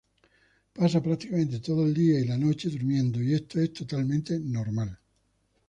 [0.73, 4.97] Pasa prácticamente todo el día y la noche durmiendo y esto es totalmente normal.